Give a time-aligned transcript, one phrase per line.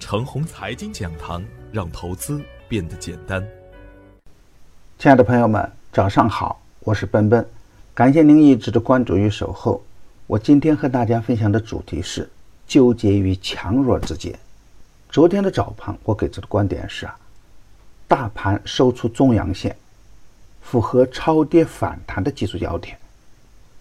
[0.00, 3.46] 程红财经讲堂，让投资变得简单。
[4.98, 7.46] 亲爱的朋友们，早上好，我是奔奔，
[7.94, 9.80] 感谢您一直的关注与守候。
[10.26, 12.28] 我今天和大家分享的主题是
[12.66, 14.36] 纠结于强弱之间。
[15.10, 17.16] 昨天的早盘，我给出的观点是啊，
[18.08, 19.76] 大盘收出中阳线，
[20.62, 22.96] 符合超跌反弹的技术要点。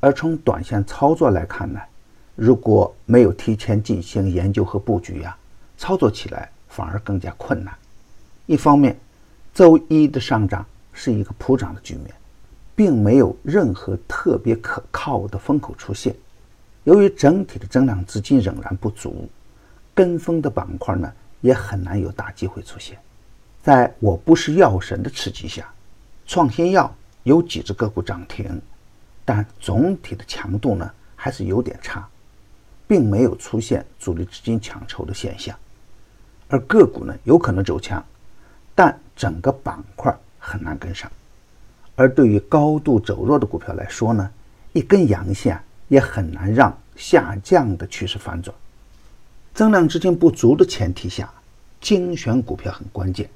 [0.00, 1.80] 而从短线操作来看呢，
[2.34, 5.36] 如果没有提前进行研究和布局呀，
[5.78, 7.74] 操作起来反而更加困难。
[8.44, 8.98] 一方面，
[9.54, 12.12] 周一的上涨是一个普涨的局面，
[12.76, 16.14] 并没有任何特别可靠的风口出现。
[16.84, 19.28] 由于整体的增量资金仍然不足，
[19.94, 22.98] 跟风的板块呢也很难有大机会出现。
[23.62, 25.70] 在我不是药神的刺激下，
[26.26, 28.60] 创新药有几只个股涨停。
[29.24, 32.08] 但总体的强度呢还是有点差，
[32.86, 35.54] 并没有出现主力资金抢筹的现象，
[36.48, 38.02] 而个股呢有可能走强，
[38.74, 41.10] 但整个板块很难跟上。
[41.94, 44.30] 而对于高度走弱的股票来说呢，
[44.72, 48.54] 一根阳线也很难让下降的趋势反转。
[49.52, 51.28] 增量资金不足的前提下，
[51.80, 53.28] 精选股票很关键。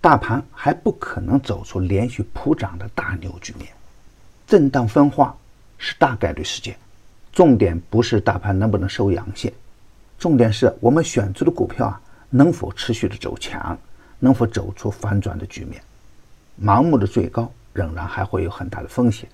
[0.00, 3.68] 大盘还不可能走出连续普涨的大牛局面。
[4.46, 5.36] 震荡分化
[5.78, 6.76] 是大概率事件，
[7.32, 9.52] 重点不是大盘能不能收阳线，
[10.18, 13.78] 重点是我们选出的股票啊能否持续的走强，
[14.18, 15.82] 能否走出反转的局面。
[16.62, 19.28] 盲目的追高仍然还会有很大的风险，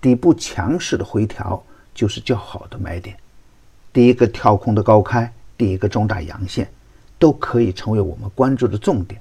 [0.00, 1.62] 底部强势的回调
[1.94, 3.16] 就是较好的买点。
[3.92, 6.68] 第一个跳空的高开，第一个重大阳线，
[7.18, 9.20] 都可以成为我们关注的重点。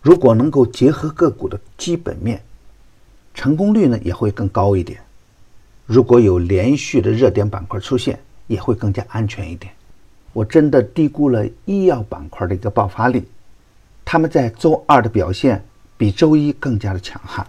[0.00, 2.42] 如果能够结合个股的基本面。
[3.32, 5.00] 成功率呢也会更高一点。
[5.86, 8.18] 如果有连续的热点板块出现，
[8.48, 9.72] 也会更加安全一点。
[10.32, 13.24] 我真的低估了医药板块的一个爆发力，
[14.04, 15.64] 他们在周二的表现
[15.96, 17.46] 比周一更加的强悍，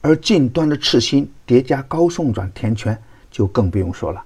[0.00, 2.96] 而近端的次新叠加高送转填权
[3.30, 4.22] 就更不用说了。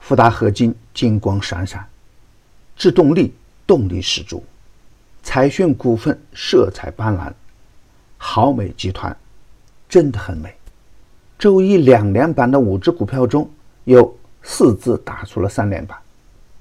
[0.00, 1.86] 富达合金金光闪闪，
[2.76, 3.34] 制动力
[3.66, 4.44] 动力十足，
[5.22, 7.32] 彩讯股份色彩斑斓，
[8.18, 9.16] 豪美集团。
[9.88, 10.50] 真的很美。
[11.38, 13.46] 周一两连板的五只股票中
[13.84, 15.98] 有四只打出了三连板，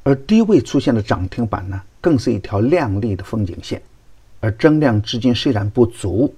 [0.04, 3.82] 而低位出现的涨停板呢，更是一条亮丽的风景线。
[4.40, 6.34] 而增量资金虽然不足，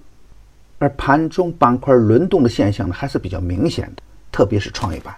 [0.78, 4.04] 而盘中板块轮动的现象呢，还是比较明显的。
[4.30, 5.16] 特别是创业板，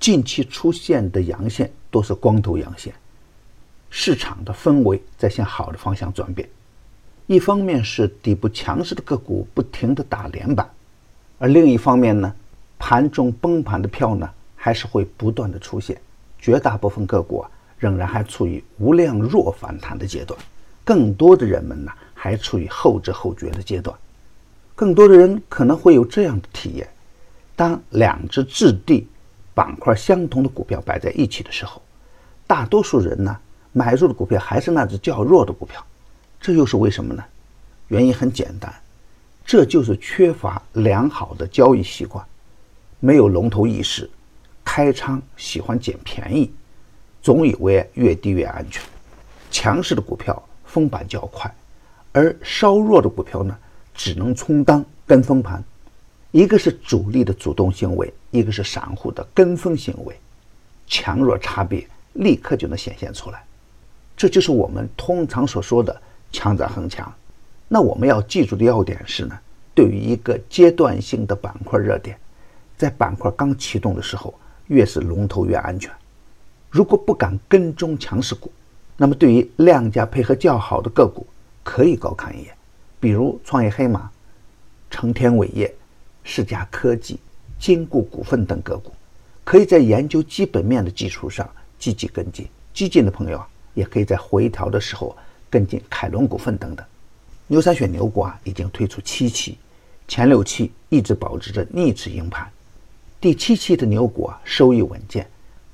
[0.00, 2.92] 近期出现的阳线都是光头阳线，
[3.90, 6.48] 市场的氛围在向好的方向转变。
[7.26, 10.68] 一方面是底部强势的个股不停的打连板。
[11.38, 12.34] 而另一方面呢，
[12.78, 15.96] 盘中崩盘的票呢，还是会不断的出现。
[16.38, 20.38] 绝大部分个股啊，仍然还处于无量弱反弹的阶段，
[20.84, 23.96] 更多的人们呢，还处于后知后觉的阶段。
[24.74, 26.88] 更多的人可能会有这样的体验：
[27.54, 29.06] 当两只质地
[29.54, 31.80] 板块相同的股票摆在一起的时候，
[32.46, 33.36] 大多数人呢，
[33.72, 35.84] 买入的股票还是那只较弱的股票。
[36.40, 37.24] 这又是为什么呢？
[37.88, 38.72] 原因很简单。
[39.46, 42.24] 这就是缺乏良好的交易习惯，
[42.98, 44.08] 没有龙头意识，
[44.64, 46.50] 开仓喜欢捡便宜，
[47.24, 48.82] 总以为越低越安全。
[49.50, 51.50] 强势的股票封板较快，
[52.12, 53.56] 而稍弱的股票呢，
[53.94, 55.64] 只能充当跟风盘。
[56.32, 60.14] 一个是主力的主动行为，一个是散户的跟风行为，
[60.86, 63.42] 强弱差别立刻就能显现出来。
[64.14, 65.98] 这就是我们通常所说的
[66.30, 67.10] 强者恒强。
[67.68, 69.38] 那我们要记住的要点是呢，
[69.74, 72.18] 对于一个阶段性的板块热点，
[72.76, 74.34] 在板块刚启动的时候，
[74.66, 75.90] 越是龙头越安全。
[76.74, 78.50] 如果不敢跟踪强势股，
[78.96, 81.24] 那么对于量价配合较好的个股，
[81.62, 82.52] 可以高看一眼，
[82.98, 84.10] 比如创业黑马、
[84.90, 85.72] 成天伟业、
[86.24, 87.16] 世嘉科技、
[87.60, 88.92] 金固股份等个股，
[89.44, 91.48] 可以在研究基本面的基础上
[91.78, 92.44] 积极跟进。
[92.72, 95.16] 激进的朋友啊，也可以在回调的时候
[95.48, 96.84] 跟进凯伦股份等等。
[97.46, 99.56] 牛三选牛股啊，已经推出七期，
[100.08, 102.50] 前六期一直保持着逆势盈盘，
[103.20, 105.24] 第七期的牛股啊收益稳健，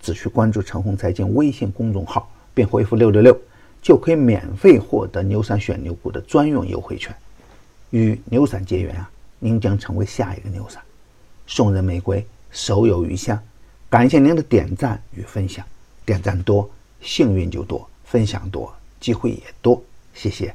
[0.01, 3.37] 只需关注陈红财经微信公众号，并回复六六六，
[3.83, 7.15] 就可以免费获得牛散选牛股的专用优惠券。
[7.91, 10.81] 与牛散结缘啊，您将成为下一个牛散。
[11.47, 13.39] 送人玫瑰，手有余香。
[13.89, 15.67] 感谢您的点赞与分享，
[16.05, 16.71] 点赞多，
[17.01, 19.83] 幸运就多；分享多，机会也多。
[20.15, 20.55] 谢谢。